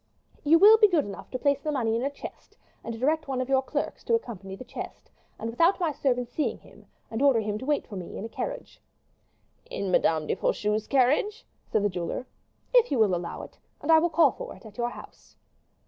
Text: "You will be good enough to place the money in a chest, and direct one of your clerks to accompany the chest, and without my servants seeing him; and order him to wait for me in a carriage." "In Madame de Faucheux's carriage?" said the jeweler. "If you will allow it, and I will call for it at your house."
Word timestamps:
"You 0.43 0.57
will 0.57 0.79
be 0.79 0.87
good 0.87 1.05
enough 1.05 1.29
to 1.29 1.37
place 1.37 1.59
the 1.59 1.71
money 1.71 1.95
in 1.95 2.01
a 2.03 2.09
chest, 2.09 2.57
and 2.83 2.99
direct 2.99 3.27
one 3.27 3.39
of 3.39 3.49
your 3.49 3.61
clerks 3.61 4.03
to 4.05 4.15
accompany 4.15 4.55
the 4.55 4.63
chest, 4.63 5.11
and 5.37 5.47
without 5.51 5.79
my 5.79 5.91
servants 5.91 6.33
seeing 6.33 6.57
him; 6.57 6.87
and 7.11 7.21
order 7.21 7.39
him 7.39 7.59
to 7.59 7.67
wait 7.67 7.85
for 7.85 7.95
me 7.97 8.17
in 8.17 8.25
a 8.25 8.27
carriage." 8.27 8.81
"In 9.69 9.91
Madame 9.91 10.25
de 10.25 10.33
Faucheux's 10.35 10.87
carriage?" 10.87 11.45
said 11.71 11.83
the 11.83 11.89
jeweler. 11.89 12.25
"If 12.73 12.89
you 12.91 12.97
will 12.97 13.13
allow 13.13 13.43
it, 13.43 13.59
and 13.79 13.91
I 13.91 13.99
will 13.99 14.09
call 14.09 14.31
for 14.31 14.55
it 14.55 14.65
at 14.65 14.79
your 14.79 14.89
house." 14.89 15.35